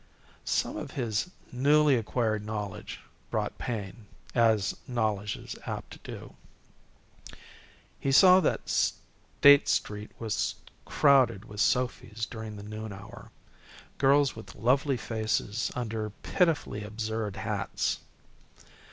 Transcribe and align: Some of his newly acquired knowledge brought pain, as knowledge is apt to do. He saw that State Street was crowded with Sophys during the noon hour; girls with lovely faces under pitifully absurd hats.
Some 0.45 0.77
of 0.77 0.89
his 0.93 1.29
newly 1.51 1.93
acquired 1.93 2.43
knowledge 2.43 3.01
brought 3.29 3.59
pain, 3.59 4.07
as 4.33 4.75
knowledge 4.87 5.35
is 5.35 5.55
apt 5.67 5.91
to 5.91 5.99
do. 5.99 6.33
He 7.99 8.11
saw 8.11 8.39
that 8.39 8.67
State 8.67 9.67
Street 9.67 10.09
was 10.17 10.55
crowded 10.85 11.45
with 11.45 11.59
Sophys 11.61 12.25
during 12.27 12.55
the 12.55 12.63
noon 12.63 12.91
hour; 12.91 13.29
girls 13.99 14.35
with 14.35 14.55
lovely 14.55 14.97
faces 14.97 15.71
under 15.75 16.09
pitifully 16.09 16.83
absurd 16.83 17.35
hats. 17.35 17.99